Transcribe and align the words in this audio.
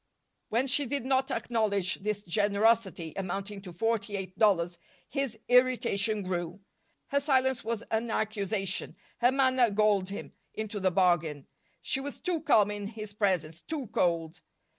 When 0.49 0.65
she 0.65 0.87
did 0.87 1.05
not 1.05 1.29
acknowledge 1.29 1.93
this 2.01 2.23
generosity, 2.23 3.13
amounting 3.15 3.61
to 3.61 3.71
forty 3.71 4.15
eight 4.17 4.35
dollars, 4.39 4.79
his 5.07 5.37
irritation 5.47 6.23
grew. 6.23 6.59
Her 7.09 7.19
silence 7.19 7.63
was 7.63 7.83
an 7.91 8.09
accusation. 8.09 8.95
Her 9.19 9.31
manner 9.31 9.69
galled 9.69 10.09
him, 10.09 10.31
into 10.55 10.79
the 10.79 10.89
bargain. 10.89 11.45
She 11.83 11.99
was 11.99 12.19
too 12.19 12.41
calm 12.41 12.71
in 12.71 12.87
his 12.87 13.13
presence, 13.13 13.61
too 13.61 13.85
cold. 13.93 14.41